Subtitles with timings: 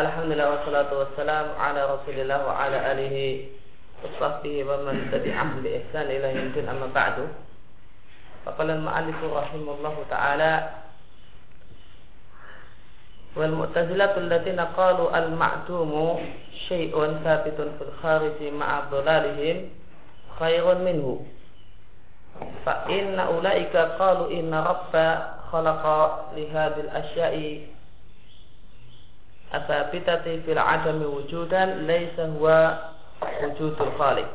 [0.00, 3.52] Alhamdulillah wassalatu wassalam ala Rasulillah wa ala alihi
[4.00, 7.28] wa sahbihi wa man tabi'ahum bi ihsan ila yaumil amma ba'du.
[8.48, 10.52] Faqala al-mu'allif rahimahullah ta'ala
[13.36, 16.16] wal mu'tazilatu alladziina qalu al-ma'dumu
[16.64, 19.68] syai'un thabitun fil khariji ma'a dhalalihim
[20.40, 21.28] khairun minhu.
[22.64, 27.68] Fa inna ulaika qalu inna rabba khalaqa li hadhil asya'i
[29.54, 32.78] الثابتة في العدم وجودا ليس هو
[33.42, 34.28] وجود الخالق.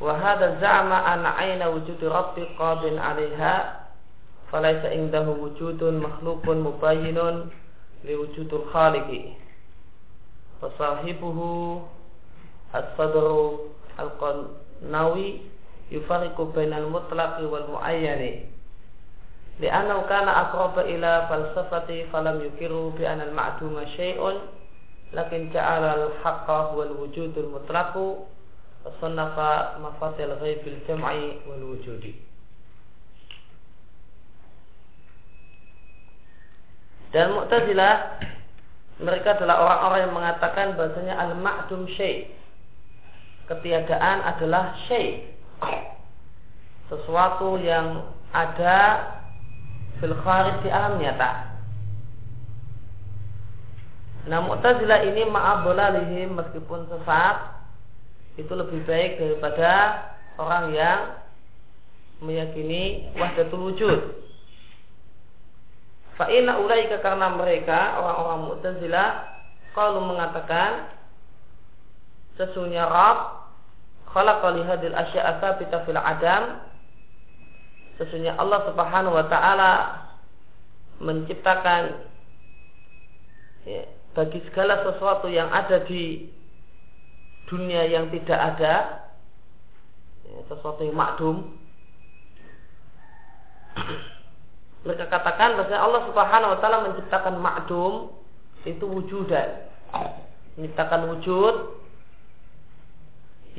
[0.00, 3.80] وهذا زعم أن عين وجود رب قاض عليها
[4.52, 7.18] فليس عنده وجود مخلوق مبين
[8.04, 9.10] لوجود الخالق.
[10.62, 11.38] وصاحبه
[12.74, 13.26] الصدر
[13.98, 15.40] القناوي
[15.90, 18.52] يفرق بين المطلق والمعين.
[19.59, 24.39] لأنه كان أقرب إلى فلسفة فلم يكروا بأن المعدوم شيء
[25.13, 27.93] لكن جعل الحق هو الوجود المطلق
[28.85, 29.35] وصنف
[29.79, 31.11] مفاتيح الغيب الجمع
[31.47, 32.05] والوجود
[37.15, 38.19] Dan Mu'tazilah
[38.99, 42.27] mereka adalah orang-orang yang mengatakan bahasanya al-ma'dum syai.
[43.47, 45.23] Ketiadaan adalah syai.
[46.91, 48.03] Sesuatu yang
[48.35, 49.15] ada
[50.00, 51.52] fil kharij di alam nyata.
[54.28, 57.36] Nah Mu'tazilah ini ma'abolalihim meskipun sesat
[58.36, 59.72] itu lebih baik daripada
[60.40, 61.00] orang yang
[62.20, 64.00] meyakini wahdatul wujud.
[66.20, 69.08] Fa'ina ulaika karena mereka orang-orang Mu'tazilah
[69.72, 70.92] kalau mengatakan
[72.36, 73.40] sesungguhnya Rabb
[74.12, 76.69] khalaqa li hadil asya'a tsabita fil adam
[78.00, 79.72] Sesungguhnya Allah Subhanahu wa taala
[81.04, 82.00] menciptakan
[83.68, 83.84] ya,
[84.16, 86.32] bagi segala sesuatu yang ada di
[87.44, 89.04] dunia yang tidak ada
[90.24, 91.60] ya, sesuatu yang makdum
[94.80, 98.16] mereka katakan bahwa Allah Subhanahu wa taala menciptakan makdum
[98.64, 99.68] itu wujudan.
[100.56, 101.54] Menciptakan wujud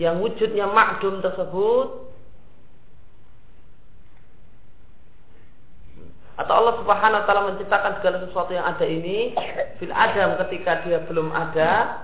[0.02, 2.11] yang wujudnya makdum tersebut
[6.42, 9.38] atau Allah Subhanahu wa taala menciptakan segala sesuatu yang ada ini
[9.78, 12.02] fil adam ketika dia belum ada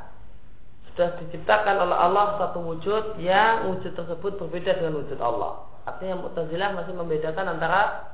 [0.94, 5.66] sudah diciptakan oleh Allah satu wujud yang wujud tersebut berbeda dengan wujud Allah.
[5.86, 8.14] Artinya Mu'tazilah masih membedakan antara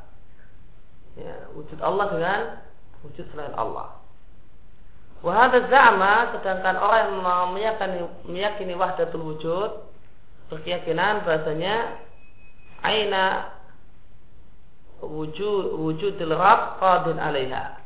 [1.15, 2.39] ya, wujud Allah dengan
[3.07, 4.03] wujud selain Allah.
[5.23, 7.15] Wahada za'ama sedangkan orang yang
[7.55, 9.87] meyakini, meyakini wahdatul wujud
[10.51, 12.03] berkeyakinan bahasanya
[12.83, 13.55] aina
[15.03, 17.79] wujud wujudul Rabb qadin 'alaiha.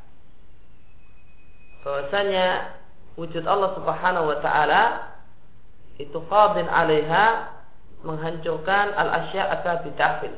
[1.82, 2.78] Bahwasanya
[3.18, 4.82] wujud Allah Subhanahu wa taala
[5.98, 7.26] itu qadin 'alaiha
[8.06, 10.36] menghancurkan al-asya' atsabidah fil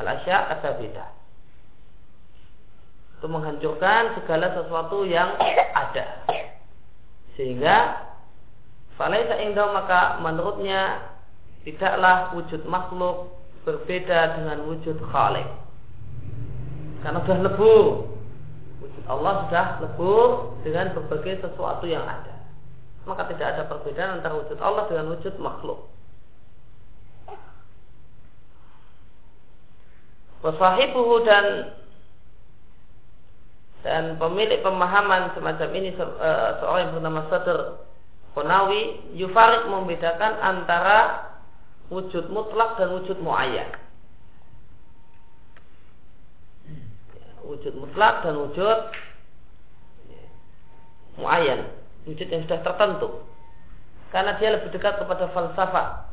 [0.00, 1.08] al-asya' atsabidah.
[3.16, 5.36] Itu menghancurkan segala sesuatu yang
[5.76, 6.24] ada.
[7.36, 8.04] Sehingga
[9.00, 11.08] falaisa indah maka menurutnya
[11.64, 13.32] tidaklah wujud makhluk
[13.64, 15.48] berbeda dengan wujud khalik
[17.00, 17.84] karena sudah lebur.
[18.80, 20.28] Wujud Allah sudah lebur
[20.64, 22.40] dengan berbagai sesuatu yang ada.
[23.08, 25.88] Maka tidak ada perbedaan antara wujud Allah dengan wujud makhluk.
[30.40, 31.76] Wasahibuhu dan
[33.80, 37.58] dan pemilik pemahaman semacam ini eh, seorang yang bernama Sadr
[38.36, 41.32] Konawi Yufarik membedakan antara
[41.88, 43.79] wujud mutlak dan wujud muayyan.
[47.50, 48.78] Wujud mutlak dan wujud
[51.18, 51.66] muayyan,
[52.06, 53.08] wujud yang sudah tertentu.
[54.14, 56.10] Karena dia lebih dekat kepada falsafah.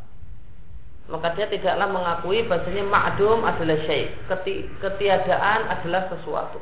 [1.08, 4.12] Maka dia tidaklah mengakui bahasanya ma'dum adalah syai.
[4.84, 6.60] Ketiadaan adalah sesuatu.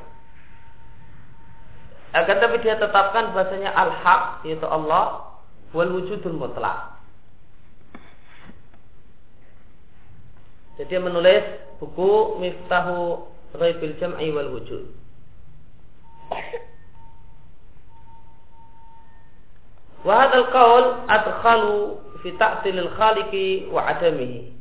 [2.15, 5.35] Akan tapi dia tetapkan bahasanya al-haq yaitu Allah
[5.75, 6.95] wal wujudul mutlak.
[10.79, 11.43] Jadi dia menulis
[11.79, 14.85] buku Miftahu ghaibil jam'i wal wujud.
[20.05, 24.53] Wa hadzal qaul adkhalu fi ta'til al-khaliqi wa 'adamihi.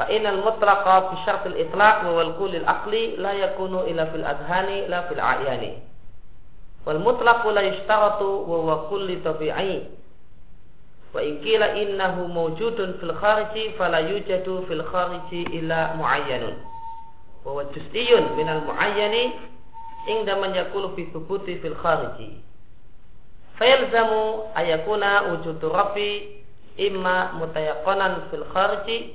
[0.00, 4.88] Fa innal mutlaqa fi syart al-itlaq wa wal kull al-aqli la yakunu illa fil adhani
[4.88, 5.72] la fil a'yani.
[6.88, 8.48] Wal mutlaqu la yashtaratu
[11.14, 11.42] wa huwa kulli tabi'i.
[11.42, 16.54] Wa in qila innahu mawjudun fil khariji fala yujadu fil khariji illa muayyanun.
[17.44, 19.32] Wa huwa juz'iyyun minal muayyani
[20.08, 22.42] ingda man yakulu fi thubuti fil khariji
[23.58, 26.22] fayalzamu ayakuna wujudu rabbi
[26.76, 29.14] imma mutayaqanan fil khariji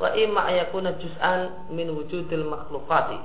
[0.00, 3.18] wa imma ayakuna juz'an min wujudil makhluqati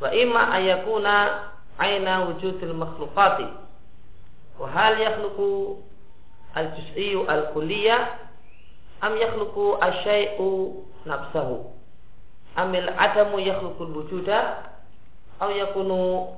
[0.00, 1.30] wa imma ayakuna
[1.78, 3.46] aina wujudil makhluqati
[4.58, 5.78] wa hal yakhluqu
[6.54, 7.96] al-juz'iyyu al-kulliyya
[9.00, 11.72] am yakhluqu asyai'u nafsahu.
[12.56, 14.68] Amil adamu yakhluqul wujuda
[15.40, 16.28] aw yakunu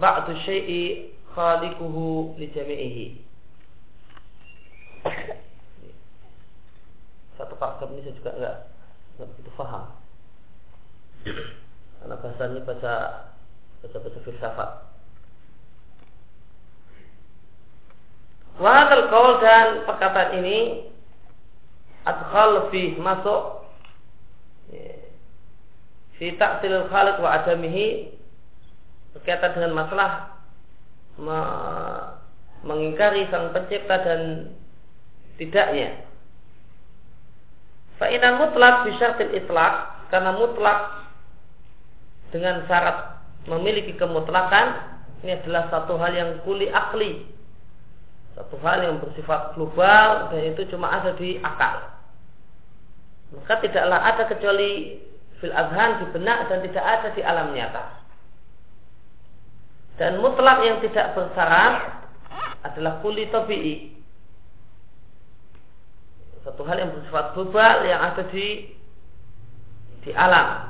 [0.00, 3.06] ba'du syai'i khaliquhu li jami'ihi.
[7.36, 8.56] Satu paragraf ini saya juga enggak
[9.16, 9.84] enggak begitu paham
[12.00, 12.94] karena bahasanya bahasa
[13.84, 14.70] bahasa bahasa filsafat
[18.60, 20.84] Wahal kaul dan perkataan ini
[22.04, 23.64] adkhal lebih masuk
[26.20, 28.12] fi ta'til khaliq wa adamihi
[29.16, 30.36] berkaitan dengan masalah
[31.16, 31.40] me
[32.60, 34.52] mengingkari sang pencipta dan
[35.40, 36.04] tidaknya.
[37.96, 41.08] Fa'inan mutlak bisyartil itlak karena mutlak
[42.28, 44.76] dengan syarat memiliki kemutlakan
[45.24, 47.39] ini adalah satu hal yang kuli akli
[48.40, 52.00] satu hal yang bersifat global dan itu cuma ada di akal
[53.30, 54.98] maka tidaklah ada kecuali
[55.38, 57.84] fil azhan di benak dan tidak ada di alam nyata.
[59.96, 62.08] Dan mutlak yang tidak bersyarat
[62.64, 63.96] adalah kuli tabi'i.
[66.40, 68.72] Satu hal yang bersifat global yang ada di
[70.00, 70.69] di alam.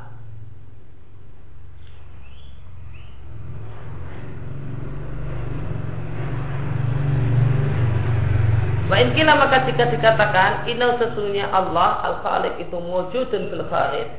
[9.00, 14.12] Wa in maka jika dikatakan inau sesungguhnya Allah al-Khaliq itu wujud dan kharij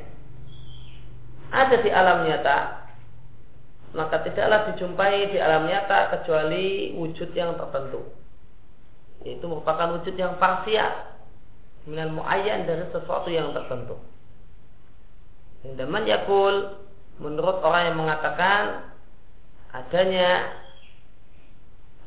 [1.54, 2.82] ada di alam nyata.
[3.94, 8.10] Maka tidaklah dijumpai di alam nyata kecuali wujud yang tertentu.
[9.22, 11.14] Itu merupakan wujud yang parsial
[11.86, 14.02] dengan muayyan dari sesuatu yang tertentu.
[15.62, 16.82] Dan yakul
[17.22, 18.90] menurut orang yang mengatakan
[19.78, 20.58] adanya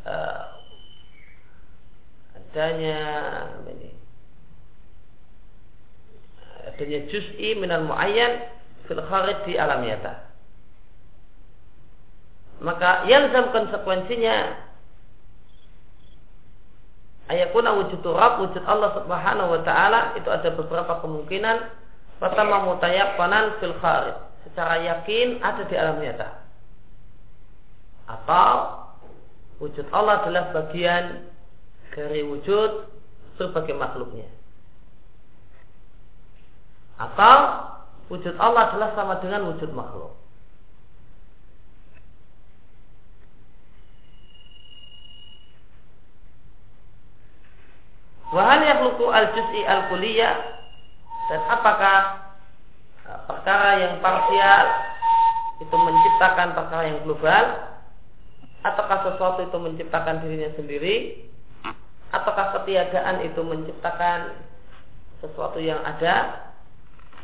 [0.02, 0.53] uh,
[2.54, 3.02] adanya
[3.66, 3.90] ini
[6.70, 8.46] adanya juz'i minal muayyan
[8.86, 10.22] fil kharij di alam nyata.
[12.62, 14.54] Maka yalzam konsekuensinya
[17.26, 21.58] ayakuna wujud Rabb, wujud Allah Subhanahu wa taala itu ada beberapa kemungkinan.
[22.22, 24.14] Pertama mutayaqanan fil kharij,
[24.46, 26.38] secara yakin ada di alam nyata.
[28.06, 28.54] Atau
[29.58, 31.33] wujud Allah adalah bagian
[31.92, 32.88] dari wujud
[33.36, 34.30] sebagai makhluknya.
[36.96, 37.36] Atau
[38.14, 40.14] wujud Allah adalah sama dengan wujud makhluk.
[48.34, 50.34] Wahal yakhluqu al-juz'i al-kuliyah
[51.30, 51.98] dan apakah
[53.06, 54.64] uh, perkara yang parsial
[55.62, 57.44] itu menciptakan perkara yang global
[58.66, 60.94] ataukah sesuatu itu menciptakan dirinya sendiri
[62.14, 64.38] ataukah ketiadaan itu menciptakan
[65.18, 66.46] sesuatu yang ada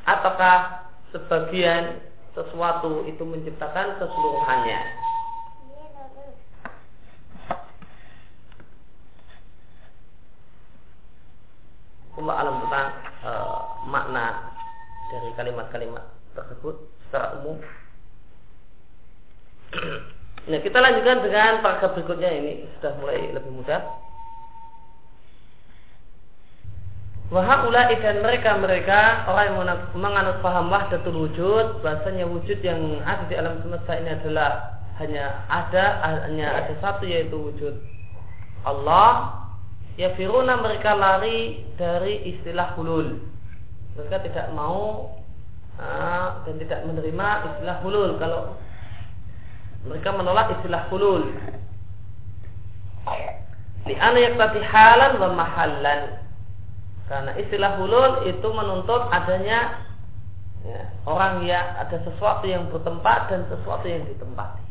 [0.09, 2.03] ataukah sebagian
[2.35, 4.81] sesuatu itu menciptakan keseluruhannya.
[12.21, 12.89] Allah alam tentang
[13.25, 13.31] e,
[13.89, 14.27] makna
[15.09, 16.05] dari kalimat-kalimat
[16.37, 16.77] tersebut
[17.09, 17.57] secara umum.
[20.51, 24.10] Nah, kita lanjutkan dengan paragraf berikutnya ini sudah mulai lebih mudah.
[27.31, 29.59] Wahaulai dan mereka-mereka orang yang
[29.95, 36.03] menganut paham wahdatul wujud bahasanya wujud yang ada di alam semesta ini adalah hanya ada
[36.27, 37.79] hanya ada satu yaitu wujud
[38.67, 39.39] Allah.
[39.95, 43.23] Ya firuna mereka lari dari istilah hulul.
[43.95, 45.15] Mereka tidak mau
[45.79, 48.11] uh, dan tidak menerima istilah hulul.
[48.19, 48.59] Kalau
[49.87, 51.31] mereka menolak istilah hulul.
[53.87, 56.20] Di anak yang halan wa mahallan
[57.11, 59.83] karena istilah hulul itu menuntut adanya
[60.63, 64.63] ya, orang yang ada sesuatu yang bertempat dan sesuatu yang ditempati.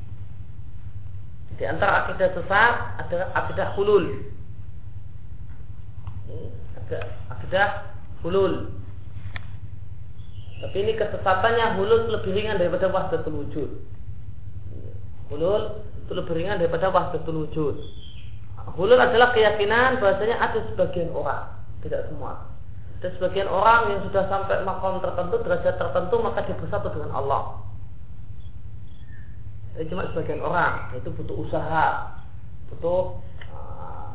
[1.60, 4.32] Di antara akidah sesat adalah akidah hulul.
[6.80, 7.68] Ada akidah
[8.24, 8.72] hulul.
[10.64, 13.84] Tapi ini kesesatannya hulul lebih ringan daripada wahdatul wujud.
[15.28, 17.84] Hulul itu lebih ringan daripada wahdatul wujud.
[18.80, 22.50] Hulul adalah keyakinan bahasanya ada sebagian orang tidak semua.
[23.00, 27.64] Ada sebagian orang yang sudah sampai makom tertentu, derajat tertentu, maka dia bersatu dengan Allah.
[29.80, 32.20] Ini cuma sebagian orang, itu butuh usaha,
[32.68, 33.16] butuh
[33.56, 34.12] uh,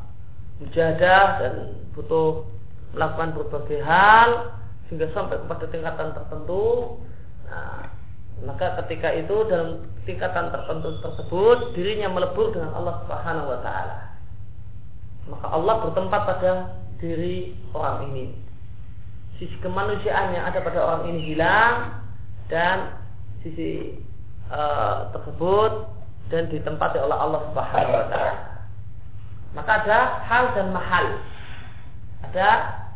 [1.40, 1.54] dan
[1.97, 2.44] butuh
[2.92, 7.00] melakukan berbagai hal sehingga sampai kepada tingkatan tertentu.
[7.49, 7.88] Nah,
[8.44, 13.99] maka ketika itu dalam tingkatan tertentu tersebut dirinya melebur dengan Allah Subhanahu wa taala.
[15.25, 16.52] Maka Allah bertempat pada
[17.04, 18.32] diri orang ini.
[19.37, 22.00] Sisi kemanusiaan yang ada pada orang ini hilang
[22.49, 22.96] dan
[23.44, 24.00] sisi
[24.49, 25.84] uh, tersebut
[26.32, 28.34] dan ditempati oleh Allah Subhanahu wa taala.
[29.52, 31.06] Maka ada hal dan mahal.
[32.25, 32.49] Ada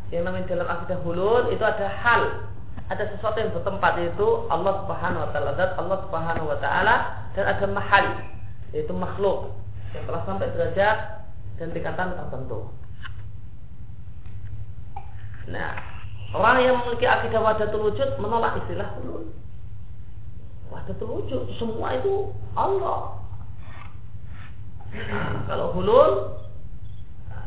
[0.08, 2.48] yang namanya dalam akidah hulul itu ada hal
[2.88, 6.94] ada sesuatu yang bertempat yaitu Allah Subhanahu wa taala dan Allah Subhanahu wa taala
[7.36, 8.04] dan ada mahal
[8.72, 9.52] yaitu makhluk
[9.92, 10.96] yang telah sampai derajat
[11.60, 12.72] dan tingkatan tertentu.
[15.48, 15.80] Nah,
[16.36, 19.32] orang yang memiliki akidah wadatul wujud menolak istilah hulul.
[20.68, 23.16] Wadatul wujud semua itu Allah.
[24.92, 26.36] Nah, kalau hulul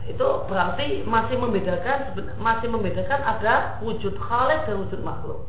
[0.10, 5.46] itu berarti masih membedakan masih membedakan ada wujud khalik dan wujud makhluk.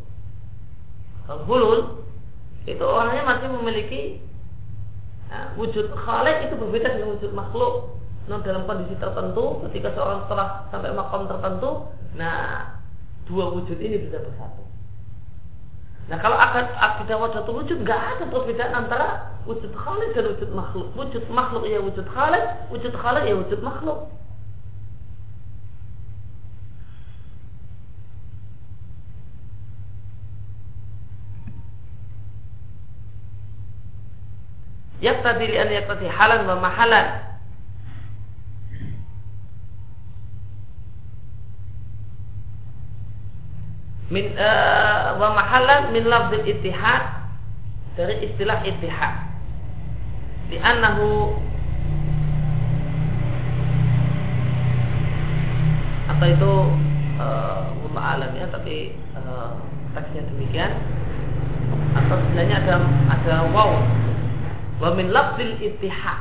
[1.25, 2.04] Kalau hulul
[2.68, 4.02] itu orangnya masih memiliki
[5.32, 7.97] nah, wujud khalik itu berbeda dengan wujud makhluk.
[8.30, 12.76] Nah, dalam kondisi tertentu, ketika seorang telah sampai makam tertentu, nah
[13.25, 14.62] dua wujud ini bisa bersatu.
[16.11, 19.09] Nah kalau akad akidah wadatul wujud nggak ada perbedaan antara
[19.49, 20.88] wujud khalik dan wujud makhluk.
[20.99, 24.11] Wujud makhluk ya wujud khalik, wujud khalik ya wujud makhluk.
[35.02, 37.32] yaktadi li an yaktadi halan wa mahalan
[44.12, 47.25] min uh, wa mahalan min lafzil ittihad.
[47.97, 49.14] Dari istilah ittihad.
[50.52, 51.33] Di annahu
[56.12, 56.52] apa itu
[57.16, 59.57] uh, alam ya tapi uh,
[59.97, 60.73] teksnya demikian.
[61.97, 62.75] Atau sebenarnya ada
[63.09, 63.81] ada wow
[64.76, 66.21] wa min lafzil ittihad.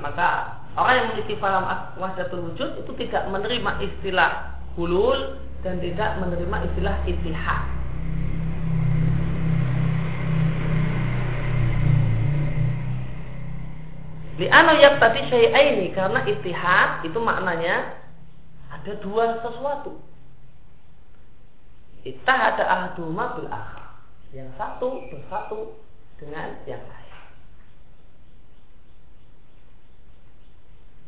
[0.00, 1.68] Maka orang yang memiliki paham
[2.00, 7.62] wahdatul wujud itu tidak menerima istilah hulul dan tidak menerima istilah ittihad
[14.42, 17.94] Li'anu tadi syai'aini karena ittihad itu maknanya
[18.72, 20.02] ada dua sesuatu.
[22.02, 24.02] Ittahada ahaduma bil akhar.
[24.34, 25.76] Yang satu bersatu
[26.18, 27.02] dengan yang lain.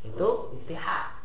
[0.04, 0.28] itu
[0.60, 1.23] istihad.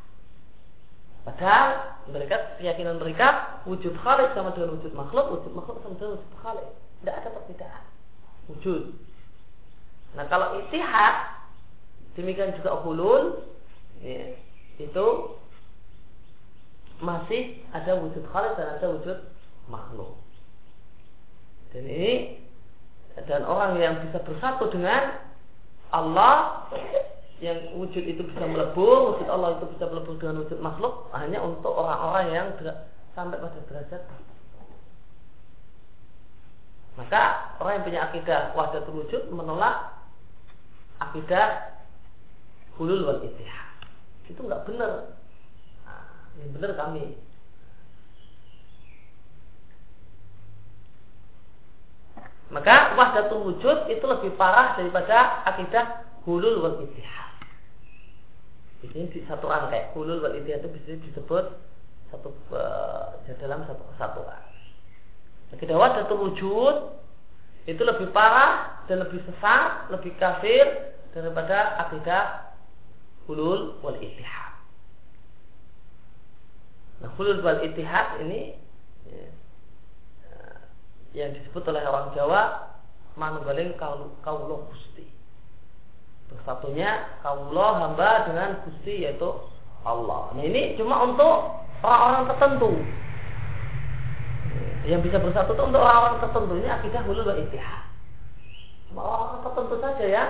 [1.27, 6.35] Padahal mereka keyakinan mereka wujud khalik sama dengan wujud makhluk, wujud makhluk sama dengan wujud
[6.39, 6.67] khalik.
[6.99, 7.83] Tidak ada perbedaan.
[8.49, 8.83] Wujud.
[10.17, 11.15] Nah kalau istihad
[12.17, 13.45] demikian juga hulul
[14.01, 14.33] ya,
[14.81, 15.07] itu
[16.99, 19.17] masih ada wujud khalik dan ada wujud
[19.69, 20.17] makhluk.
[21.69, 22.41] Dan ini
[23.27, 25.19] dan orang yang bisa bersatu dengan
[25.91, 26.65] Allah
[27.39, 31.71] yang wujud itu bisa melebur, wujud Allah itu bisa melebur dengan wujud makhluk hanya untuk
[31.71, 32.47] orang-orang yang
[33.15, 34.03] sampai pada derajat
[36.99, 39.95] maka orang yang punya akidah wahdatul wujud menolak
[40.99, 41.79] akidah
[42.75, 43.71] hulul wal ittihad.
[44.27, 45.15] Itu nggak benar.
[45.87, 47.15] Nah, yang benar kami.
[52.51, 57.28] Maka wahdatul wujud itu lebih parah daripada akidah hulul wal ittihad.
[58.79, 59.91] Ini di satu rangkai.
[59.91, 61.45] Hulul wal itu bisa disebut
[62.09, 64.39] satu uh, dalam satu kesatuan.
[65.51, 66.75] Akidah wahdatul wujud
[67.67, 72.55] itu lebih parah dan lebih sesat, lebih kafir daripada akidah
[73.27, 74.53] hulul wal ittihad.
[77.03, 78.55] Nah, hulul wal ittihad ini
[79.11, 79.27] ya,
[80.31, 80.59] uh,
[81.11, 82.71] yang disebut oleh orang Jawa
[83.19, 85.18] manunggaling kaulo gusti
[86.29, 89.29] bersatunya Allah hamba dengan Gusti yaitu
[89.83, 90.29] Allah.
[90.37, 92.71] Nah ini cuma untuk orang-orang tertentu.
[94.87, 96.53] Yang bisa bersatu itu untuk orang-orang tertentu.
[96.57, 97.35] Ini akidah hulul wa.
[98.89, 100.23] Cuma orang-orang tertentu saja ya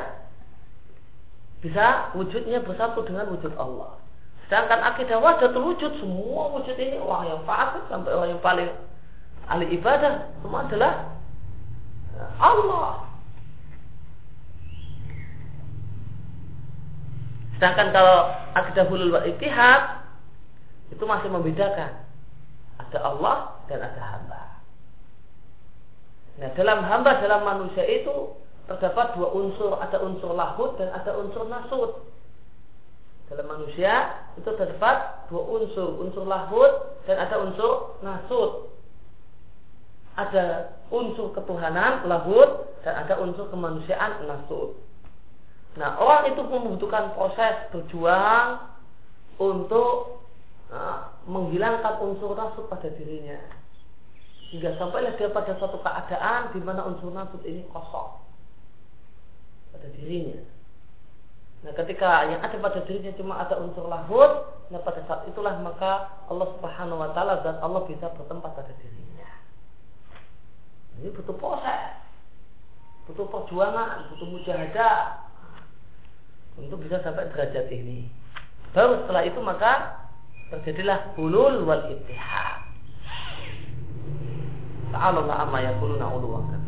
[1.60, 4.00] bisa wujudnya bersatu dengan wujud Allah.
[4.48, 8.72] Sedangkan akidah wahdatul wujud semua wujud ini orang yang fasik sampai orang yang paling
[9.46, 10.94] ahli ibadah semua adalah
[12.40, 13.09] Allah.
[17.60, 20.08] Sedangkan kalau akidah hulul wal ittihad
[20.96, 22.08] itu masih membedakan
[22.80, 24.64] ada Allah dan ada hamba.
[26.40, 28.32] Nah dalam hamba dalam manusia itu
[28.64, 32.08] terdapat dua unsur, ada unsur lahut dan ada unsur nasut.
[33.28, 38.72] Dalam manusia itu terdapat dua unsur, unsur lahut dan ada unsur nasut.
[40.16, 44.80] Ada unsur ketuhanan lahut dan ada unsur kemanusiaan nasut.
[45.78, 48.66] Nah, orang itu membutuhkan proses berjuang
[49.38, 50.26] untuk
[50.74, 53.38] nah, menghilangkan unsur nasut pada dirinya.
[54.50, 58.18] Hingga sampailah dia pada suatu keadaan di mana unsur nasut ini kosong
[59.70, 60.42] pada dirinya.
[61.62, 66.10] Nah ketika yang ada pada dirinya cuma ada unsur lahut, nah pada saat itulah maka
[66.26, 69.30] Allah Subhanahu Wa Taala dan Allah bisa bertempat pada dirinya.
[70.98, 71.94] Ini butuh proses,
[73.06, 75.29] butuh perjuangan, butuh mujahadah
[76.62, 78.10] untuk bisa sampai derajat ini.
[78.76, 80.04] Baru setelah itu maka
[80.54, 82.62] terjadilah hulul wal ittihad.
[84.90, 86.60] Ta'ala Allah amma yakuluna uluwan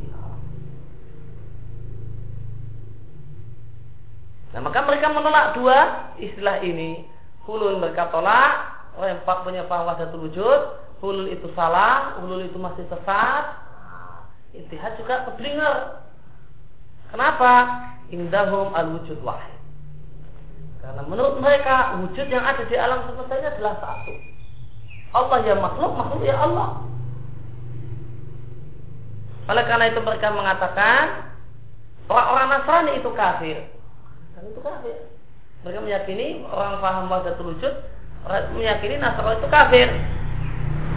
[4.52, 5.80] Nah maka mereka menolak dua
[6.20, 7.08] istilah ini.
[7.48, 8.84] Hulul mereka tolak.
[9.00, 10.62] Orang yang punya paham wahdatul wujud.
[11.00, 12.20] Hulul itu salah.
[12.20, 13.46] Hulul itu masih sesat.
[14.52, 16.04] Intihad juga keblinger.
[17.16, 17.52] Kenapa?
[18.12, 19.51] Indahum al wujud wahid.
[20.82, 24.14] Karena menurut mereka wujud yang ada di alam semesta ini adalah satu.
[25.14, 26.82] Allah yang makhluk, makhluk ya Allah.
[29.46, 31.34] Oleh karena itu mereka mengatakan
[32.10, 33.58] orang-orang Nasrani itu kafir.
[34.34, 34.98] Dan itu kafir.
[35.62, 37.74] Mereka meyakini orang paham wahdatul wujud,
[38.58, 39.88] meyakini Nasrani itu kafir.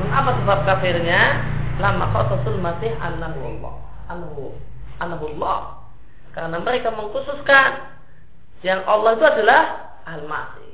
[0.00, 1.22] Dan apa sebab kafirnya?
[1.82, 3.74] Lama qasasul masih annahu Allah.
[5.02, 5.82] Annahu Allah.
[6.30, 7.93] Karena mereka mengkhususkan
[8.64, 9.60] yang Allah itu adalah
[10.08, 10.72] Al-Masih.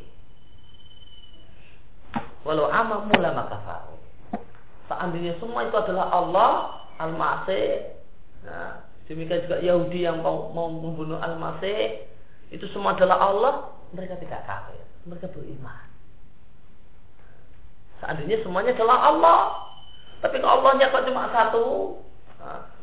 [2.47, 3.99] Walau amamu lama kafaru.
[4.87, 6.51] Seandainya semua itu adalah Allah,
[7.03, 7.99] Al-Masih.
[8.47, 12.07] Nah, demikian juga Yahudi yang mau, mau membunuh Al-Masih,
[12.55, 13.55] itu semua adalah Allah,
[13.91, 15.87] mereka tidak kafir, mereka beriman.
[17.99, 19.39] Seandainya semuanya adalah Allah,
[20.23, 21.99] tapi kalau Allahnya kok cuma satu,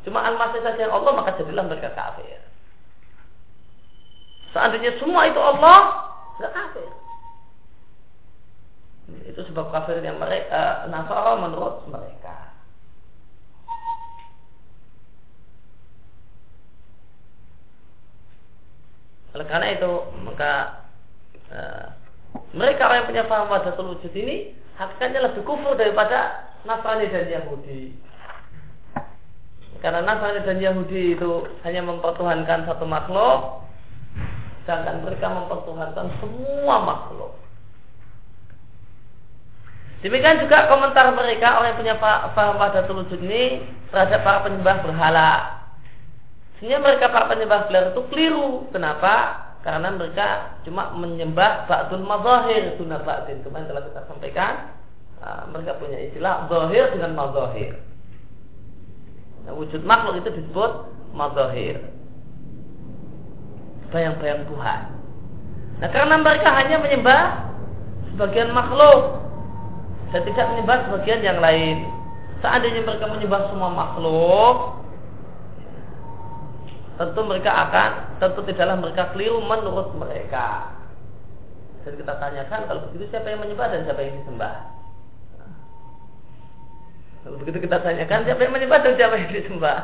[0.03, 2.46] cuma Al-Masih saja yang Allah, maka jadilah mereka kafir.
[4.55, 5.79] Seandainya semua itu Allah,
[6.39, 6.89] nggak kafir.
[9.27, 12.47] Itu sebab kafir yang mereka Nasara menurut mereka.
[19.37, 19.91] Oleh karena itu
[20.25, 20.83] maka
[21.53, 21.85] uh,
[22.57, 27.93] mereka orang yang punya paham pada wujud ini hakikatnya lebih kufur daripada Nasrani dan Yahudi.
[29.77, 33.66] Karena Nasrani dan Yahudi itu hanya mempertuhankan satu makhluk,
[34.67, 37.31] sedangkan mereka mempertuhankan semua makhluk.
[40.03, 41.95] Demikian juga komentar mereka orang yang punya
[42.35, 45.31] paham pada wujud ini terhadap para penyembah berhala.
[46.59, 48.67] Sehingga mereka para penyembah gelar itu keliru.
[48.75, 49.47] Kenapa?
[49.63, 53.39] Karena mereka cuma menyembah ba'dul mazahir tuna ba'din.
[53.47, 54.75] Kemarin telah kita sampaikan.
[55.23, 57.79] Nah, mereka punya istilah zahir dengan mazahir.
[59.47, 60.71] Nah, wujud makhluk itu disebut
[61.15, 61.96] mazahir.
[63.89, 64.81] Bayang-bayang Tuhan.
[65.77, 67.21] Nah, karena mereka hanya menyembah
[68.11, 69.21] sebagian makhluk
[70.09, 71.85] dan tidak menyembah sebagian yang lain.
[72.41, 74.57] Seandainya mereka menyembah semua makhluk,
[76.97, 80.73] tentu mereka akan tentu tidaklah mereka keliru menurut mereka.
[81.85, 84.53] Dan kita tanyakan kalau begitu siapa yang menyembah dan siapa yang disembah.
[87.23, 89.79] Kalau begitu kita tanyakan siapa yang menyembah dan siapa yang disembah.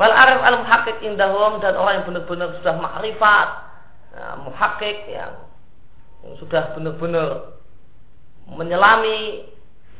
[0.00, 3.48] Wal arif al muhakkik indahum dan orang yang benar-benar sudah makrifat,
[4.16, 5.32] ya, muhakkik yang,
[6.24, 7.60] yang sudah benar-benar
[8.48, 9.44] menyelami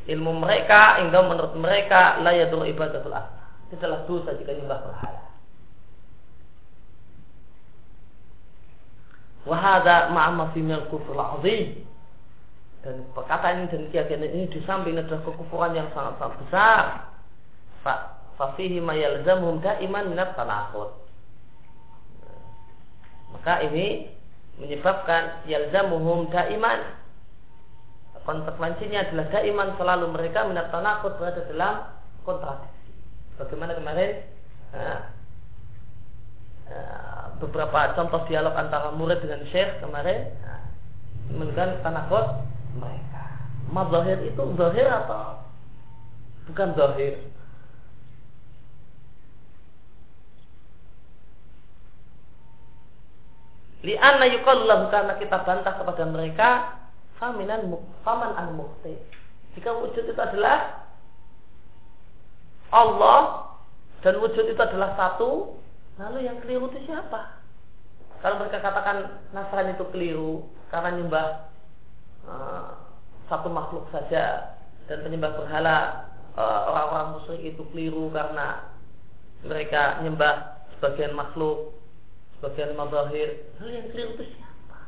[0.08, 3.44] ilmu mereka hingga menurut mereka layatul ibadatul asna.
[3.68, 5.22] Itulah dosa jika nyembah berhala.
[9.44, 11.84] Wahada ma'ama fi minal kufur azim.
[12.80, 16.84] Dan perkataan ini dan keyakinan ini di samping adalah kekufuran yang sangat-sangat besar.
[18.40, 20.96] Fafihi ma yalzamuhum da'iman minat tanakut.
[23.36, 24.08] Maka ini
[24.56, 27.00] menyebabkan yalzamuhum da'iman
[28.24, 31.74] konsekuensinya adalah daiman selalu mereka minat tanakut berada dalam
[32.22, 32.92] kontradiksi.
[33.40, 34.10] Bagaimana kemarin
[34.76, 35.00] uh,
[36.68, 40.64] uh, beberapa contoh dialog antara murid dengan syekh kemarin uh,
[41.32, 42.26] menunjukkan tanakut
[42.76, 43.24] mereka.
[43.72, 45.40] Mazahir itu zahir atau
[46.50, 47.14] bukan zahir?
[53.80, 56.48] Lianna yukallahu karena kita bantah kepada mereka
[57.16, 57.72] faminan
[58.04, 58.92] faman al mukti.
[59.56, 60.84] Jika wujud itu adalah
[62.70, 63.50] Allah
[64.04, 65.56] dan wujud itu adalah satu,
[65.96, 67.40] lalu yang keliru itu siapa?
[68.20, 71.26] Kalau mereka katakan Nasrani itu keliru karena nyembah
[72.28, 72.68] uh,
[73.32, 76.04] satu makhluk saja dan penyembah berhala
[76.36, 78.76] uh, orang-orang musyrik itu keliru karena
[79.40, 81.79] mereka nyembah sebagian makhluk,
[82.40, 83.52] sebagian mazahir.
[83.60, 84.80] Lalu yang keliru itu siapa?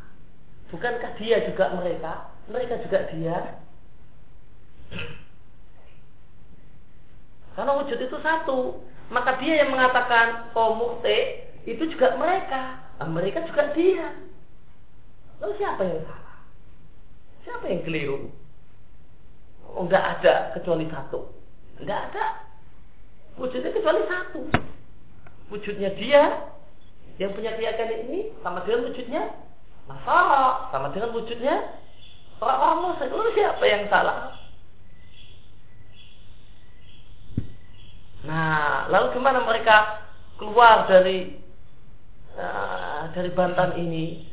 [0.72, 2.32] Bukankah dia juga mereka?
[2.48, 3.36] Mereka juga dia?
[7.52, 8.80] Karena wujud itu satu.
[9.12, 12.80] Maka dia yang mengatakan kaum mukte itu juga mereka.
[12.96, 14.16] Nah, mereka juga dia.
[15.44, 16.36] Lalu siapa yang salah?
[17.44, 18.32] Siapa yang keliru?
[19.68, 21.28] Oh, enggak ada kecuali satu.
[21.76, 22.48] Enggak ada.
[23.36, 24.40] Wujudnya kecuali satu.
[25.52, 26.51] Wujudnya dia
[27.22, 29.22] yang punya keyakinan ini sama dengan wujudnya
[29.86, 31.54] masalah, sama dengan wujudnya
[32.42, 33.14] orang-orang musyrik.
[33.14, 34.18] Lalu siapa yang salah?
[38.26, 40.06] Nah, lalu gimana mereka
[40.38, 41.38] keluar dari
[42.38, 44.26] uh, dari bantan ini?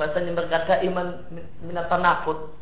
[0.00, 1.28] Bahasanya berkata iman
[1.64, 2.56] minat tanakut.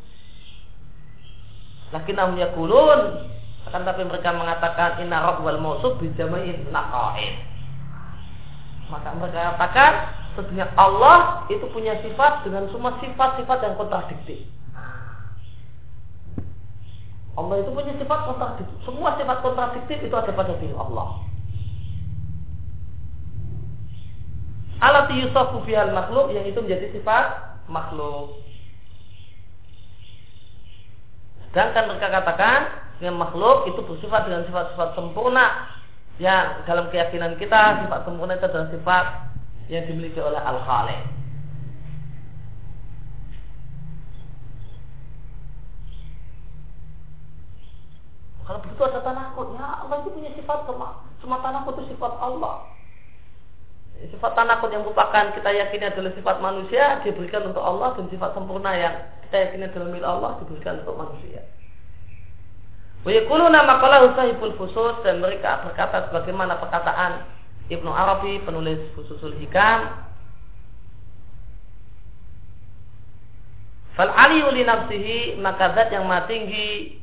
[1.94, 3.30] Lakin namanya kulun
[3.66, 7.55] akan tapi mereka mengatakan inna wal mausuf bijamain naqain.
[8.87, 9.92] Maka mereka katakan
[10.37, 14.46] sesungguhnya Allah itu punya sifat dengan semua sifat-sifat yang kontradiktif.
[17.37, 18.77] Allah itu punya sifat kontradiktif.
[18.87, 21.20] Semua sifat kontradiktif itu ada pada diri Allah.
[24.77, 28.44] Alat yusafu fihal makhluk yang itu menjadi sifat makhluk.
[31.51, 32.61] Sedangkan mereka katakan
[33.01, 35.75] dengan makhluk itu bersifat dengan sifat-sifat sempurna
[36.16, 39.07] yang dalam keyakinan kita sifat sempurna itu adalah sifat
[39.68, 41.02] yang dimiliki oleh Al-Khaliq.
[48.46, 51.02] Kalau begitu ada tanakut, ya Allah itu punya sifat semua.
[51.18, 52.70] Semua tanakut itu sifat Allah.
[53.96, 58.70] Sifat tanakut yang merupakan kita yakini adalah sifat manusia diberikan untuk Allah dan sifat sempurna
[58.79, 58.94] yang
[59.26, 61.42] kita yakini adalah milik Allah diberikan untuk manusia.
[63.06, 67.22] Wa nama kalau sahibul fusus dan mereka berkata sebagaimana perkataan
[67.70, 69.94] Ibnu Arabi penulis Fususul Hikam
[73.94, 76.98] Fal aliyu li nafsihi maka zat yang maha tinggi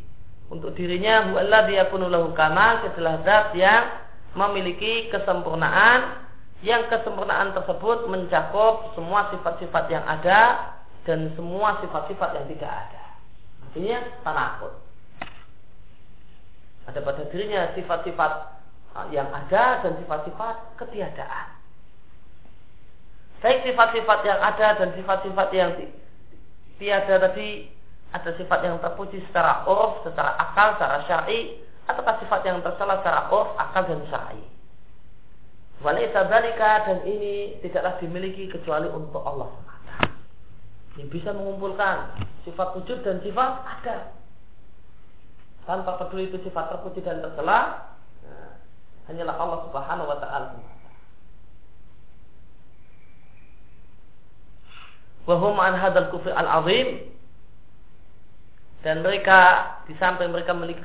[0.51, 3.87] untuk dirinya huwallazi yakunu lahu kamal adalah zat yang
[4.35, 6.19] memiliki kesempurnaan
[6.67, 10.75] yang kesempurnaan tersebut mencakup semua sifat-sifat yang ada
[11.07, 13.03] dan semua sifat-sifat yang tidak ada.
[13.67, 14.82] Artinya tanakut.
[16.89, 18.31] Ada pada dirinya sifat-sifat
[18.95, 21.47] uh, yang ada dan sifat-sifat ketiadaan.
[23.43, 25.71] Baik sifat-sifat yang ada dan sifat-sifat yang
[26.79, 27.67] tiada tadi
[28.13, 33.27] ada sifat yang terpuji secara urf, secara akal, secara syar'i, ataukah sifat yang tercela secara
[33.33, 34.43] urf, akal dan syar'i.
[35.83, 40.13] Walaisa dzalika dan ini tidaklah dimiliki kecuali untuk Allah semata.
[40.95, 44.13] Yang bisa mengumpulkan sifat wujud dan sifat ada.
[45.63, 47.87] Tanpa peduli itu sifat terpuji dan tercela,
[48.27, 48.51] nah,
[49.07, 50.49] hanyalah Allah Subhanahu wa taala.
[55.23, 57.07] Wahum an hadal kufri al-azim
[58.83, 60.83] dan mereka di samping mereka memiliki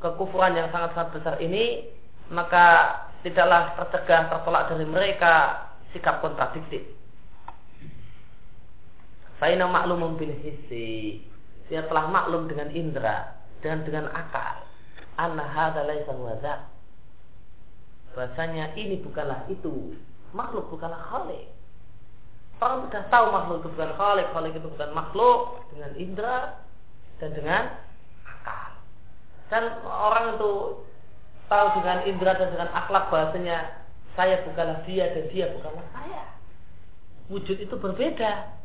[0.00, 1.84] kekufuran yang sangat-sangat besar ini
[2.32, 6.80] maka tidaklah tercegah tertolak dari mereka sikap kontradiktif.
[9.36, 11.20] Faina maklum bil hissi.
[11.68, 14.66] Dia telah maklum dengan indera dan dengan akal.
[15.16, 16.12] Anna hadza laisa.
[18.12, 19.96] Bahasanya ini bukanlah itu.
[20.36, 21.48] Makhluk bukanlah khalik.
[22.62, 25.40] Orang sudah tahu makhluk itu bukan khalik, khalik itu bukan makhluk
[25.74, 26.38] dengan indera
[27.18, 27.62] dan dengan
[28.22, 28.70] akal.
[29.50, 30.52] Dan orang itu
[31.50, 33.82] tahu dengan indera dan dengan akhlak bahasanya
[34.14, 36.22] saya bukanlah dia dan dia bukanlah saya.
[37.32, 38.61] Wujud itu berbeda.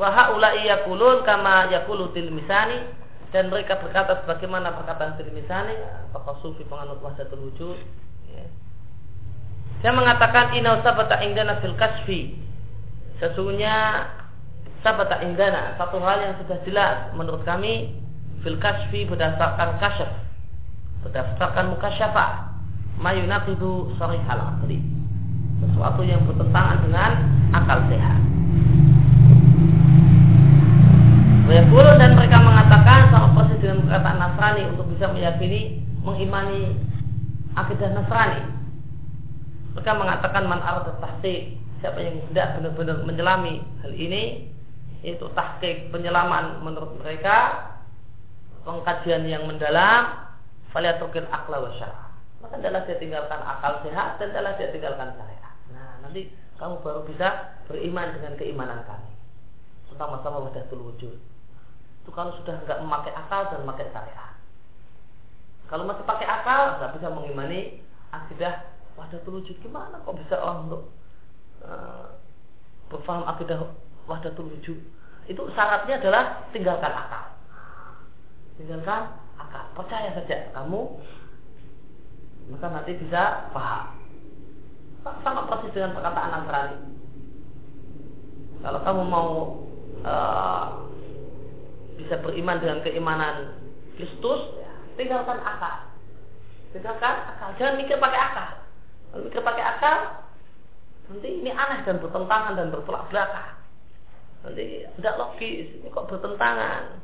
[0.00, 2.88] Wahaulai yakulun kama yakulu tilmisani
[3.36, 5.76] dan mereka berkata sebagaimana perkataan tilmisani
[6.16, 7.76] tokoh sufi penganut wahdatul wujud.
[8.32, 8.48] Ya.
[9.84, 12.32] Saya mengatakan inau sabata indana fil kasfi.
[13.20, 14.08] Sesungguhnya
[14.80, 17.92] sabata indana satu hal yang sudah jelas menurut kami
[18.40, 20.08] fil kasfi berdasarkan kasyaf
[21.04, 22.48] berdasarkan mukasyafah
[22.96, 24.80] mayunaqidu sarihal aqli
[25.60, 27.10] sesuatu yang bertentangan dengan
[27.52, 28.39] akal sehat
[31.50, 36.78] Wayakulu dan mereka mengatakan sama persis dengan perkataan Nasrani untuk bisa meyakini, mengimani
[37.58, 38.38] akidah Nasrani.
[39.74, 44.46] Mereka mengatakan man arad tahqiq, siapa yang tidak benar-benar menyelami hal ini,
[45.02, 47.66] itu tahqiq penyelaman menurut mereka
[48.62, 50.30] pengkajian yang mendalam,
[50.70, 51.74] faliatukil akla wa
[52.46, 55.54] Maka adalah dia tinggalkan akal sehat dan adalah dia tinggalkan syariat.
[55.74, 56.30] Nah, nanti
[56.62, 59.10] kamu baru bisa beriman dengan keimanan kami.
[59.98, 61.29] Sama-sama wahdatul wujud.
[62.02, 64.34] Itu kalau sudah nggak memakai akal dan memakai syariat.
[65.70, 67.60] Kalau masih pakai akal, nggak bisa mengimani
[68.10, 68.66] akidah
[68.98, 69.54] wahdatul wujud.
[69.62, 70.82] Gimana kok bisa orang untuk
[71.62, 72.18] uh,
[72.90, 73.70] berfaham akidah
[74.10, 74.78] wahdatul wujud?
[75.30, 77.38] Itu syaratnya adalah tinggalkan akal.
[78.58, 79.64] Tinggalkan akal.
[79.78, 80.80] Percaya saja kamu
[82.50, 83.94] maka nanti bisa paham.
[85.22, 86.78] Sama persis dengan perkataan Nasrani.
[88.60, 89.30] Kalau kamu mau
[90.04, 90.89] uh,
[92.00, 93.56] bisa beriman dengan keimanan
[93.96, 95.92] Kristus, ya, tinggalkan akal.
[96.72, 97.50] Tinggalkan akal.
[97.60, 98.50] Jangan mikir pakai akal.
[99.10, 99.96] Kalau mikir pakai akal,
[101.10, 103.60] nanti ini aneh dan bertentangan dan bertolak belakang.
[104.46, 105.68] Nanti tidak logis.
[105.82, 107.02] Ini kok bertentangan.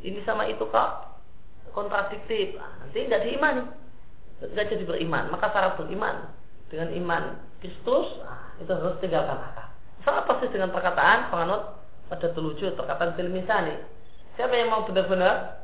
[0.00, 1.20] Ini sama itu kok
[1.76, 2.56] kontradiktif.
[2.56, 3.80] Nanti tidak diimani
[4.40, 5.28] nggak jadi beriman.
[5.28, 6.32] Maka syarat beriman
[6.72, 7.22] dengan iman
[7.60, 9.68] Kristus nah, itu harus tinggalkan akal.
[10.00, 11.76] Sama persis dengan perkataan penganut
[12.08, 13.99] pada telucu perkataan filmisani.
[14.38, 15.60] Siapa yang mau benar-benar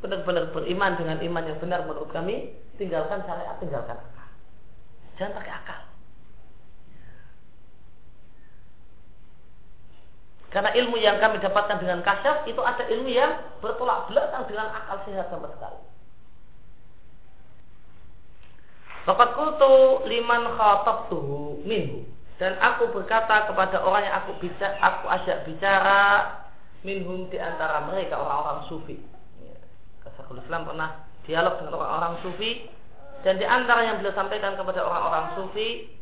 [0.00, 4.28] benar-benar beriman dengan iman yang benar menurut kami, tinggalkan syariat, tinggalkan akal.
[5.20, 5.80] Jangan pakai akal.
[10.50, 14.98] Karena ilmu yang kami dapatkan dengan kasyaf itu ada ilmu yang bertolak belakang dengan akal
[15.06, 15.78] sehat sama sekali.
[19.06, 20.50] Fakat kultu liman
[21.08, 22.04] tuh minhu
[22.40, 26.40] dan aku berkata kepada orang yang aku bisa aku ajak bicara
[26.80, 28.96] minhum di antara mereka orang-orang sufi.
[29.44, 29.60] Ya,
[30.00, 32.64] Kasakul Islam pernah dialog dengan orang-orang sufi.
[33.20, 36.00] Dan di antara yang beliau sampaikan kepada orang-orang sufi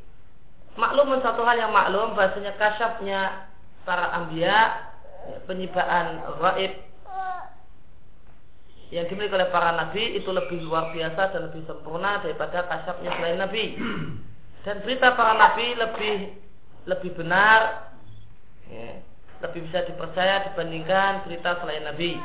[0.78, 3.50] maklum satu hal yang maklum bahasanya kasyafnya
[3.82, 4.86] para ambia
[5.50, 6.86] penyibaan gaib
[8.94, 13.42] yang dimiliki oleh para nabi itu lebih luar biasa dan lebih sempurna daripada kasyafnya selain
[13.42, 13.74] nabi
[14.66, 16.16] dan berita para nabi lebih
[16.88, 17.92] lebih benar
[18.66, 19.02] ya,
[19.44, 22.18] lebih bisa dipercaya dibandingkan berita selain nabi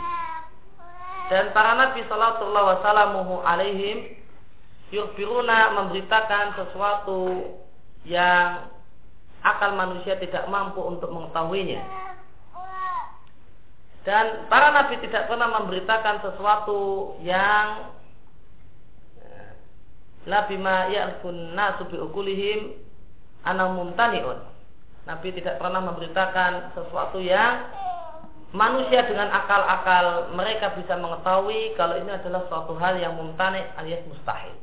[1.32, 4.24] dan para nabi sallallahu wasallamuhu alaihim
[4.94, 7.50] yurbiruna memberitakan sesuatu
[8.06, 8.70] yang
[9.42, 11.82] akal manusia tidak mampu untuk mengetahuinya.
[14.04, 17.93] Dan para nabi tidak pernah memberitakan sesuatu yang
[20.28, 22.80] la bima ya'rifun nasu bi ukulihim
[23.44, 24.40] mumtani'un.
[25.04, 27.68] Nabi tidak pernah memberitakan sesuatu yang
[28.56, 34.56] manusia dengan akal-akal mereka bisa mengetahui kalau ini adalah suatu hal yang mumtani alias mustahil.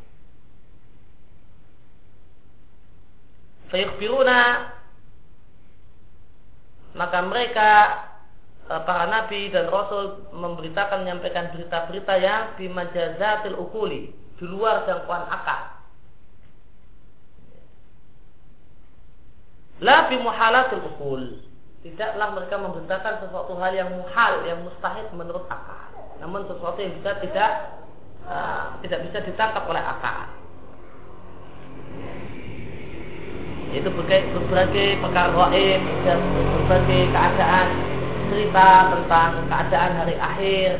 [3.68, 4.40] Fayukhbiruna
[6.90, 7.70] maka mereka
[8.66, 15.60] e, para nabi dan rasul memberitakan menyampaikan berita-berita yang bimajazatil ukuli di luar jangkauan akal.
[19.84, 21.22] La bimuhalatil ukul.
[21.80, 25.92] Tidaklah mereka memberitakan sesuatu hal yang muhal, yang mustahil menurut akal.
[26.20, 27.52] Namun sesuatu yang bisa tidak
[28.24, 30.40] uh, tidak bisa ditangkap oleh akal
[33.70, 36.18] yaitu berbagai, berbagai perkara gaib dan
[36.58, 37.66] berbagai keadaan
[38.30, 40.70] cerita tentang keadaan hari akhir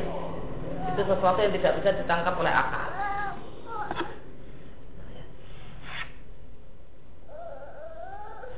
[0.91, 2.80] itu sesuatu yang tidak bisa ditangkap oleh akal.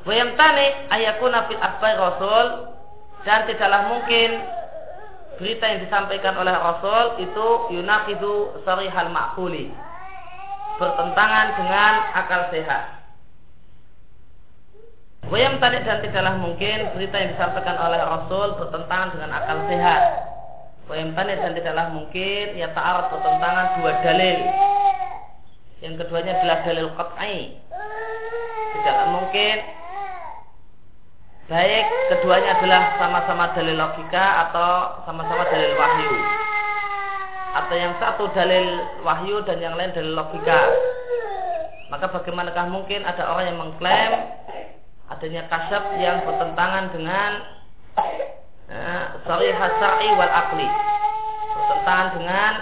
[0.08, 2.46] Tani ayakuna fil akhbar rasul
[3.22, 4.42] dan tidaklah mungkin
[5.38, 7.46] berita yang disampaikan oleh rasul itu
[7.78, 9.70] yunakidu sarihal makuli
[10.82, 13.02] bertentangan dengan akal sehat.
[15.30, 20.02] Wayam tadi dan tidaklah mungkin berita yang disampaikan oleh Rasul bertentangan dengan akal sehat.
[20.90, 24.38] Wayam tadi dan tidaklah mungkin ya ta'arud bertentangan dua dalil.
[25.80, 27.36] Yang keduanya adalah dalil qat'i.
[28.76, 29.56] Tidaklah mungkin
[31.52, 36.12] baik keduanya adalah sama-sama dalil logika atau sama-sama dalil wahyu.
[37.52, 40.72] Atau yang satu dalil wahyu dan yang lain dalil logika.
[41.92, 44.12] Maka bagaimanakah mungkin ada orang yang mengklaim
[45.12, 47.30] adanya kasab yang bertentangan dengan
[48.72, 49.60] uh, syariah
[50.16, 50.68] wal akli
[51.52, 52.52] bertentangan dengan